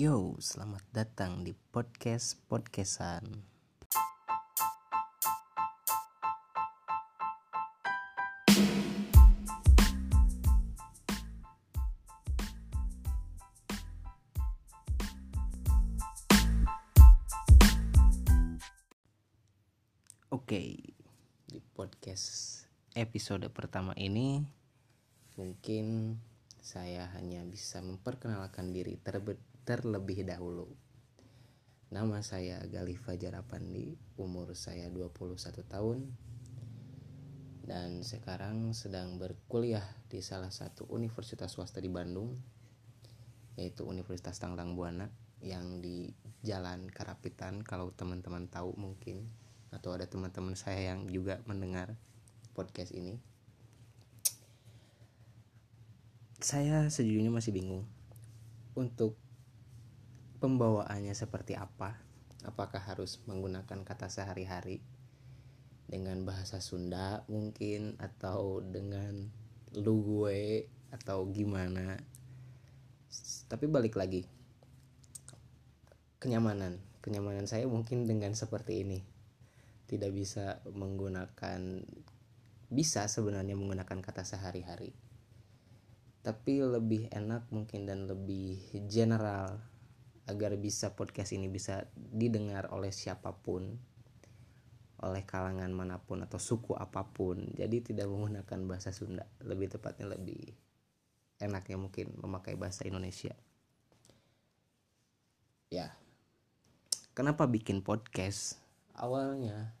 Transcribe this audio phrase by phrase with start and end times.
[0.00, 3.20] Yo, selamat datang di podcast podcastan.
[20.32, 20.80] Oke,
[21.44, 22.64] di podcast
[22.96, 24.40] episode pertama ini
[25.36, 26.16] mungkin
[26.64, 30.66] saya hanya bisa memperkenalkan diri terbe- terlebih dahulu.
[31.94, 36.10] Nama saya Gali Fajar Apandi, umur saya 21 tahun.
[37.62, 42.34] Dan sekarang sedang berkuliah di salah satu universitas swasta di Bandung
[43.54, 45.06] yaitu Universitas Tanglang Buana
[45.38, 46.10] yang di
[46.42, 49.30] Jalan Karapitan kalau teman-teman tahu mungkin
[49.70, 51.94] atau ada teman-teman saya yang juga mendengar
[52.58, 53.22] podcast ini.
[56.42, 57.86] Saya sejujurnya masih bingung.
[58.74, 59.14] Untuk
[60.40, 62.00] pembawaannya seperti apa?
[62.48, 64.80] Apakah harus menggunakan kata sehari-hari?
[65.84, 69.28] Dengan bahasa Sunda mungkin atau dengan
[69.76, 72.00] lu gue atau gimana?
[73.52, 74.24] Tapi balik lagi
[76.20, 76.80] kenyamanan.
[77.00, 79.00] Kenyamanan saya mungkin dengan seperti ini.
[79.88, 81.84] Tidak bisa menggunakan
[82.70, 84.94] bisa sebenarnya menggunakan kata sehari-hari.
[86.20, 89.69] Tapi lebih enak mungkin dan lebih general
[90.30, 93.74] agar bisa podcast ini bisa didengar oleh siapa pun
[95.00, 97.50] oleh kalangan mana pun atau suku apa pun.
[97.56, 100.52] Jadi tidak menggunakan bahasa Sunda lebih tepatnya lebih
[101.40, 103.32] enaknya mungkin memakai bahasa Indonesia.
[105.72, 105.96] Ya.
[107.16, 108.60] Kenapa bikin podcast?
[108.94, 109.72] Awalnya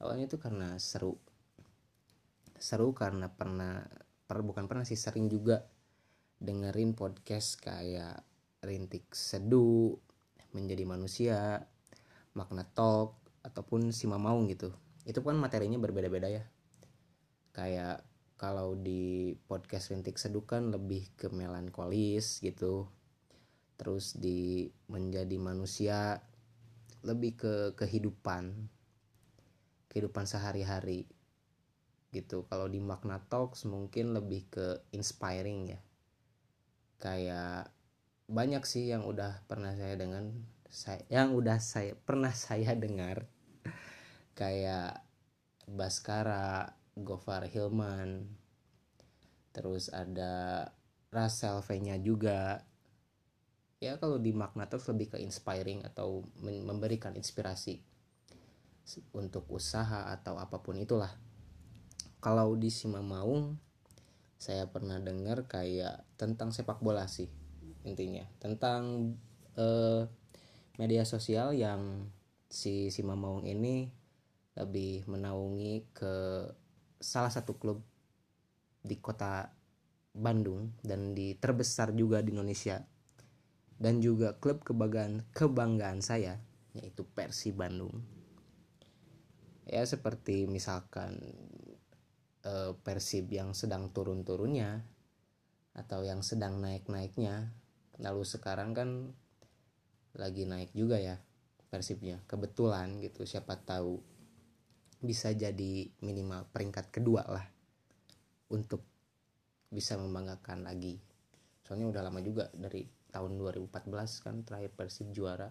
[0.00, 1.20] awalnya itu karena seru.
[2.56, 3.84] Seru karena pernah
[4.24, 5.68] per, bukan pernah sih sering juga
[6.40, 8.24] dengerin podcast kayak
[8.64, 9.94] rintik seduh
[10.54, 11.66] menjadi manusia
[12.34, 14.74] makna talk ataupun si mamaung gitu.
[15.04, 16.44] Itu kan materinya berbeda-beda ya.
[17.54, 18.02] Kayak
[18.34, 22.88] kalau di podcast rintik seduh kan lebih ke melankolis gitu.
[23.78, 26.24] Terus di menjadi manusia
[27.04, 28.70] lebih ke kehidupan.
[29.92, 31.06] Kehidupan sehari-hari
[32.14, 32.46] gitu.
[32.46, 35.80] Kalau di makna talks mungkin lebih ke inspiring ya.
[37.02, 37.73] Kayak
[38.24, 40.32] banyak sih yang udah pernah saya dengan
[40.72, 43.28] saya yang udah saya pernah saya dengar
[44.38, 45.04] kayak
[45.64, 48.28] Baskara, Gofar Hilman,
[49.56, 50.68] terus ada
[51.08, 52.68] Russell V-nya juga.
[53.80, 57.80] Ya kalau di makna talks lebih ke inspiring atau memberikan inspirasi
[59.16, 61.12] untuk usaha atau apa pun itulah.
[62.20, 63.56] Kalau di Sima Maung
[64.36, 67.43] saya pernah dengar kayak tentang sepak bola sih
[67.84, 68.24] intinya.
[68.40, 69.14] Tentang
[69.54, 70.02] eh,
[70.80, 72.10] media sosial yang
[72.50, 73.88] si Sima Maung ini
[74.54, 76.14] lebih menaungi ke
[76.98, 77.82] salah satu klub
[78.84, 79.50] di kota
[80.14, 82.82] Bandung dan di terbesar juga di Indonesia.
[83.74, 86.38] Dan juga klub kebanggaan kebanggaan saya
[86.74, 88.02] yaitu Persi Bandung.
[89.66, 91.18] Ya seperti misalkan
[92.46, 94.86] eh, Persib yang sedang turun-turunnya
[95.74, 97.50] atau yang sedang naik-naiknya
[98.02, 98.88] lalu sekarang kan
[100.14, 101.18] lagi naik juga ya
[101.70, 102.22] Persibnya.
[102.30, 103.98] Kebetulan gitu siapa tahu
[105.02, 107.42] bisa jadi minimal peringkat kedua lah
[108.54, 108.86] untuk
[109.74, 111.02] bisa membanggakan lagi.
[111.66, 113.90] Soalnya udah lama juga dari tahun 2014
[114.22, 115.50] kan terakhir Persib juara.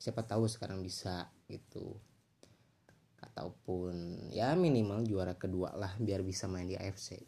[0.00, 2.00] Siapa tahu sekarang bisa gitu.
[3.20, 7.20] Ataupun ya minimal juara kedua lah biar bisa main di AFC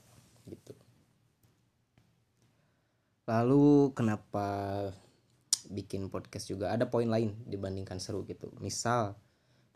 [0.48, 0.83] gitu
[3.24, 4.46] lalu kenapa
[5.72, 8.52] bikin podcast juga ada poin lain dibandingkan seru gitu?
[8.60, 9.16] Misal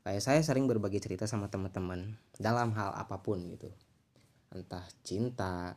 [0.05, 3.73] kayak saya sering berbagi cerita sama teman-teman dalam hal apa pun gitu.
[4.53, 5.77] Entah cinta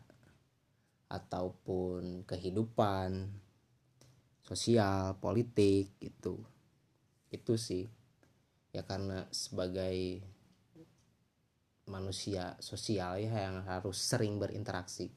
[1.12, 3.28] ataupun kehidupan
[4.44, 6.44] sosial politik gitu.
[7.32, 7.88] Itu sih.
[8.72, 10.24] Ya karena sebagai
[11.92, 15.12] manusia sosial ya yang harus sering berinteraksi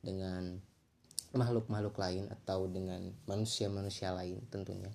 [0.00, 0.64] dengan
[1.34, 4.94] makhluk-makhluk lain atau dengan manusia-manusia lain tentunya.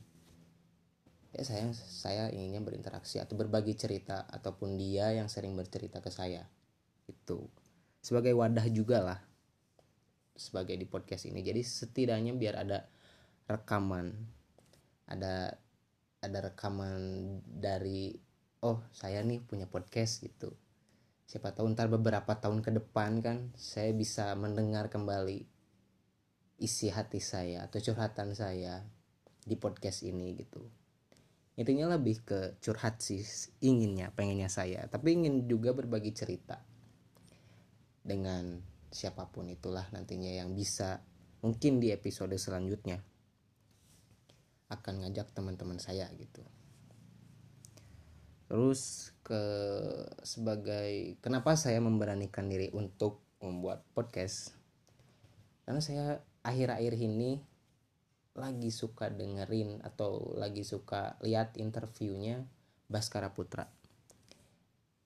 [1.36, 6.48] Ya saya saya inginnya berinteraksi atau berbagi cerita ataupun dia yang sering bercerita ke saya.
[7.06, 7.52] Itu.
[8.02, 9.20] Sebagai wadah juga lah.
[10.34, 11.44] Sebagai di podcast ini.
[11.44, 12.88] Jadi setidaknya biar ada
[13.46, 14.16] rekaman.
[15.06, 15.54] Ada
[16.20, 17.00] ada rekaman
[17.46, 18.16] dari
[18.66, 20.56] oh saya nih punya podcast gitu.
[21.30, 25.59] Siapa tahu ntar beberapa tahun ke depan kan saya bisa mendengar kembali
[26.60, 28.84] isi hati saya atau curhatan saya
[29.44, 30.62] di podcast ini gitu.
[31.60, 33.20] Intinya lebih ke curhat sih
[33.60, 34.88] inginnya pengennya saya.
[34.88, 36.64] Tapi ingin juga berbagi cerita
[38.00, 41.04] dengan siapa pun itulah nantinya yang bisa
[41.44, 43.04] mungkin di episode selanjutnya
[44.70, 46.46] akan ngajak teman-teman saya gitu.
[48.50, 49.42] Terus ke
[50.26, 54.58] sebagai kenapa saya memberanikan diri untuk membuat podcast?
[55.68, 56.18] Karena saya
[56.50, 57.40] akhir-akhir ini
[58.34, 62.44] lagi suka dengerin atau lagi suka lihat interviewnya
[62.90, 63.70] Baskara Putra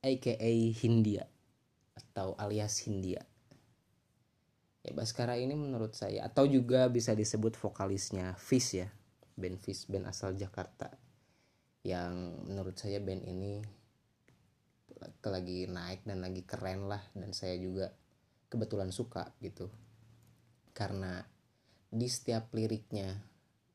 [0.03, 0.35] aka
[0.75, 1.23] Hindia
[1.95, 3.23] atau alias Hindia.
[4.83, 8.91] Ya Baskara ini menurut saya atau juga bisa disebut vokalisnya Fish ya
[9.39, 10.91] band Fish band asal Jakarta
[11.87, 13.63] yang menurut saya band ini
[15.23, 17.95] lagi naik dan lagi keren lah dan saya juga
[18.51, 19.71] kebetulan suka gitu.
[20.75, 21.23] Karena
[21.93, 23.13] di setiap liriknya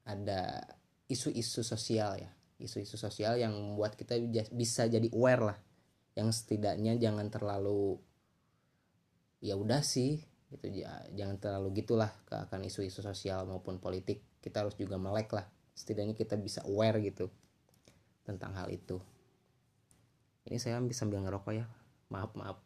[0.02, 0.58] ada
[1.06, 2.30] isu-isu sosial ya.
[2.58, 4.18] Isu-isu sosial yang membuat kita
[4.50, 5.58] bisa jadi aware lah.
[6.18, 8.02] Yang setidaknya jangan terlalu
[9.38, 10.18] ya udah sih
[10.50, 10.66] gitu.
[11.14, 14.26] Jangan terlalu gitulah ke akan isu-isu sosial maupun politik.
[14.42, 15.46] Kita harus juga melek lah.
[15.78, 17.30] Setidaknya kita bisa aware gitu
[18.26, 18.98] tentang hal itu.
[20.50, 21.70] Ini saya ambil sambil ngerokok ya.
[22.10, 22.58] Maaf maaf.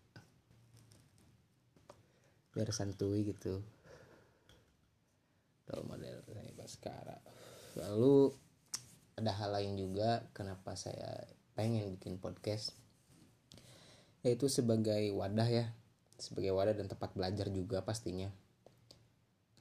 [2.57, 3.61] Biar santuy gitu
[5.73, 7.17] role model saya Baskara
[7.81, 8.37] lalu
[9.17, 12.73] ada hal lain juga kenapa saya pengen bikin podcast.
[14.25, 15.67] Yaitu sebagai wadah ya.
[16.17, 18.31] Sebagai wadah dan tempat belajar juga pastinya.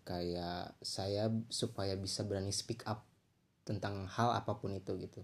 [0.07, 3.05] Kayak saya supaya bisa berani speak up
[3.67, 5.21] tentang hal apa pun itu gitu.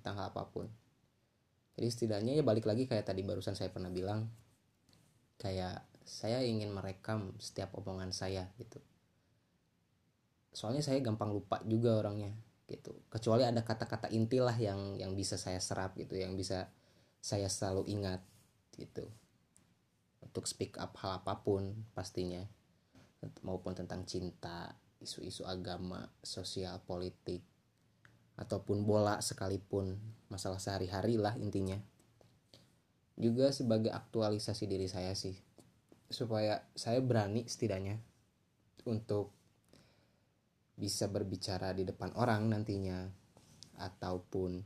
[0.00, 0.70] Tentang hal apa pun.
[1.74, 4.30] Jadi setidaknya ya balik lagi kayak tadi barusan saya pernah bilang
[5.42, 8.78] kayak saya ingin merekam setiap omongan saya gitu
[10.54, 12.30] soalnya saya gampang lupa juga orangnya
[12.70, 12.94] gitu.
[13.10, 16.70] Kecuali ada kata-kata inti lah yang yang bisa saya serap gitu yang bisa
[17.20, 18.22] saya selalu ingat
[18.78, 19.10] gitu.
[20.24, 22.40] Untuk speak up hal apa pun pastinya.
[23.44, 27.40] Maupun tentang cinta isu-isu agama sosial politik
[28.36, 29.96] ataupun bola sekalipun
[30.28, 31.76] masalah sehari-hari lah intinya.
[33.14, 35.36] Juga sebagai aktualisasi diri saya sih
[36.10, 37.96] supaya saya berani setidaknya
[38.84, 39.32] untuk
[40.74, 43.06] bisa berbicara di depan orang nantinya
[43.78, 44.58] ataupun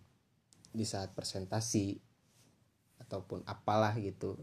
[0.72, 1.96] di saat presentasi
[3.04, 4.36] ataupun apalah gitu.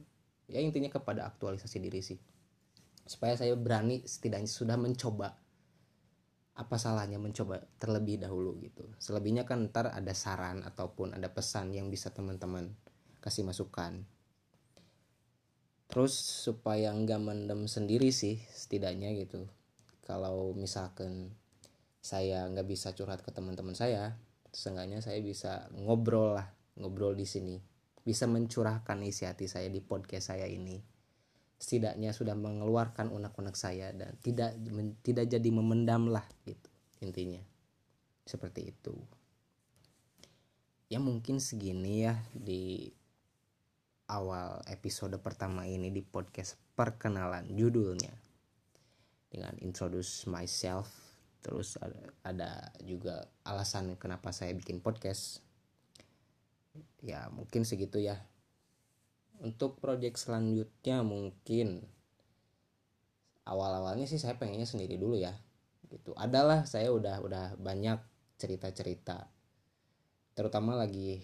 [0.46, 2.18] Ya intinya kepada aktualisasi diri sih.
[3.06, 5.38] Supaya saya berani setidaknya sudah mencoba
[6.56, 8.88] apa salahnya mencoba terlebih dahulu gitu.
[8.96, 12.72] Selebihnya kan ntar ada saran ataupun ada pesan yang bisa teman-teman
[13.20, 14.08] kasih masukan.
[15.92, 19.46] Terus supaya nggak mendem sendiri sih setidaknya gitu.
[20.08, 21.36] Kalau misalkan
[22.06, 24.14] saya nggak bisa curhat ke teman-teman saya
[24.54, 26.48] seenggaknya saya bisa ngobrol lah
[26.80, 27.60] ngobrol di sini.
[28.06, 30.78] Bisa mencurahkan isi hati saya di podcast saya ini.
[31.58, 36.70] Setidaknya sudah mengeluarkan unek-unek saya dan tidak men, tidak jadi memendam lah gitu
[37.02, 37.42] intinya.
[38.24, 38.94] Seperti itu.
[40.86, 42.94] Ya mungkin segini ya di
[44.06, 48.14] awal episode pertama ini di podcast perkenalan judulnya.
[49.34, 51.05] Dengan introduce myself
[51.46, 51.78] terus
[52.26, 55.46] ada, juga alasan kenapa saya bikin podcast.
[57.06, 58.18] Ya mungkin segitu ya.
[59.38, 61.86] Untuk project selanjutnya mungkin
[63.46, 65.38] awal-awalnya sih saya pengennya sendiri dulu ya
[65.94, 66.18] gitu.
[66.18, 68.02] Adalah saya udah udah banyak
[68.42, 69.30] cerita-cerita.
[70.34, 71.22] Terutama lagi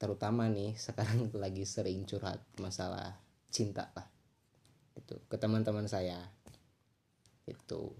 [0.00, 3.20] terutama nih sekarang lagi sering curhat masalah
[3.52, 4.08] cinta lah
[4.98, 6.18] itu ke teman-teman saya
[7.48, 7.96] itu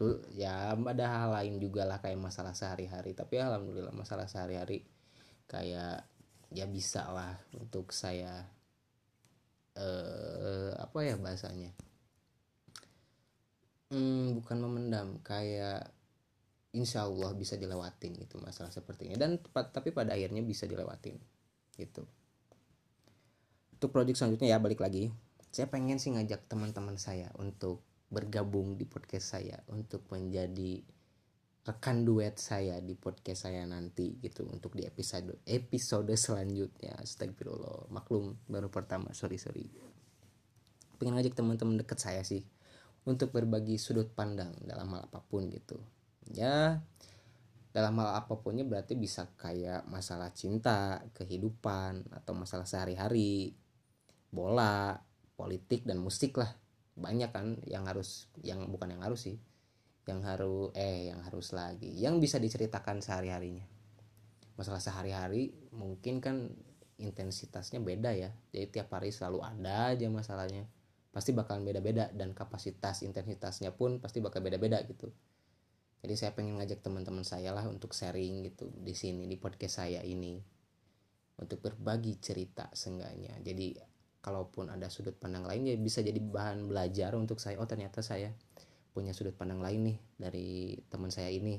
[0.00, 3.12] itu ya ada hal lain juga lah kayak masalah sehari-hari.
[3.12, 4.80] Tapi alhamdulillah masalah sehari-hari
[5.44, 6.08] kayak
[6.48, 8.48] ya bisa lah untuk saya
[9.76, 11.76] eh apa ya bahasanya?
[13.92, 15.92] Hmm, bukan memendam kayak
[16.72, 19.20] insya Allah bisa dilewatin gitu masalah sepertinya.
[19.20, 21.20] Dan tapi pada akhirnya bisa dilewatin
[21.76, 22.08] gitu.
[23.76, 25.12] Untuk project selanjutnya ya balik lagi.
[25.52, 30.82] Saya pengen sih ngajak teman-teman saya untuk bergabung di podcast saya untuk menjadi
[31.60, 36.98] rekan duet saya di podcast saya nanti gitu untuk di episode episode selanjutnya.
[36.98, 37.86] Astagfirullah.
[37.94, 39.14] Maklum baru pertama.
[39.14, 39.70] Sorry sorry.
[40.98, 42.42] Pengen ngajak teman-teman deket saya sih
[43.06, 45.78] untuk berbagi sudut pandang dalam hal apa pun gitu.
[46.34, 46.82] Ya
[47.70, 53.54] dalam hal apapunnya berarti bisa kayak masalah cinta kehidupan atau masalah sehari-hari
[54.34, 54.98] bola
[55.38, 56.50] politik dan musik lah
[57.00, 59.36] banyak kan yang harus yang bukan yang harus sih
[60.04, 63.66] yang harus eh yang harus lagi yang bisa diceritakan sehari harinya
[64.54, 66.52] masalah sehari-hari mungkin kan
[67.00, 70.66] intensitasnya beda ya jadi tiap hari selalu ada aja masalahnya.
[71.10, 75.10] Pasti bakalan beda-beda dan kapasitas intensitasnya pun pasti bakal beda-beda gitu.
[76.00, 80.02] Jadi saya pengen ngajak teman-teman saya lah untuk sharing gitu di sini di podcast saya
[80.06, 80.38] ini.
[81.40, 83.42] Untuk berbagi cerita seenggaknya.
[83.42, 83.74] Jadi
[84.20, 88.32] kalaupun ada sudut pandang lain ya bisa jadi bahan belajar untuk saya oh ternyata saya
[88.92, 90.48] punya sudut pandang lain nih dari
[90.90, 91.56] teman saya ini.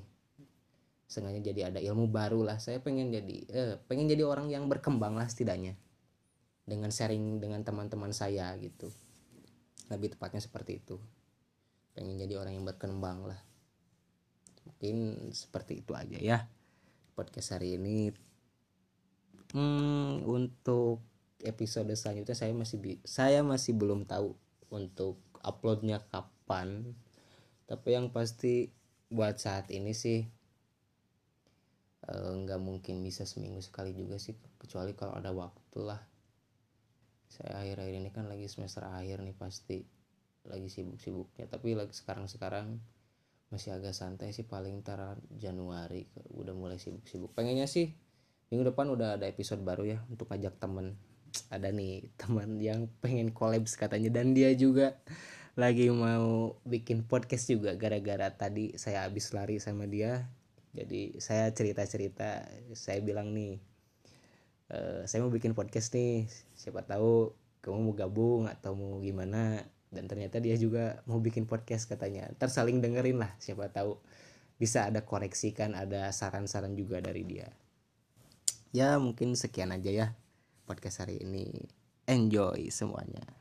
[1.08, 2.60] Seenggaknya jadi ada ilmu baru lah.
[2.60, 5.76] Saya pengen jadi eh, pengen jadi orang yang berkembang lah setidaknya
[6.64, 8.88] dengan sharing dengan teman-teman saya gitu.
[9.92, 10.96] Lebih tepatnya seperti itu.
[11.92, 13.40] Pengen jadi orang yang berkembang lah.
[14.64, 16.48] Mungkin seperti itu aja ya
[17.16, 18.12] podcast hari ini.
[19.52, 21.04] Hmm, untuk
[21.44, 24.34] episode selanjutnya saya masih saya masih belum tahu
[24.72, 26.96] untuk uploadnya kapan.
[27.66, 28.72] Tapi yang pasti
[29.12, 30.24] buat saat ini sih
[32.08, 36.02] eh, nggak uh, mungkin bisa seminggu sekali juga sih kecuali kalau ada waktu lah.
[37.32, 39.84] Saya akhir-akhir ini kan lagi semester akhir nih pasti
[40.48, 41.48] lagi sibuk-sibuknya.
[41.48, 42.80] Tapi lagi sekarang-sekarang
[43.52, 47.36] masih agak santai sih paling ntar Januari udah mulai sibuk-sibuk.
[47.36, 47.92] Pengennya sih
[48.52, 51.00] minggu depan udah ada episode baru ya untuk ajak temen
[51.52, 54.12] ada nih teman yang pengen collabs katanya.
[54.12, 55.00] Dan dia juga
[55.60, 60.28] lagi mau bikin podcast juga gara-gara tadi saya habis lari sama dia.
[60.72, 62.48] Jadi saya cerita-cerita.
[62.72, 63.60] Saya bilang nih
[64.72, 66.28] e, saya mau bikin podcast nih.
[66.56, 69.64] Siapa tahu kamu mau gabung atau mau gimana.
[69.92, 72.32] Dan ternyata dia juga mau bikin podcast katanya.
[72.40, 74.00] Tersaling dengerin lah siapa tahu
[74.56, 77.52] bisa ada koreksi kan ada saran-saran juga dari dia.
[78.72, 80.08] Ya mungkin sekian aja ya
[80.72, 81.68] podcast hari ini.
[82.08, 83.41] Enjoy semuanya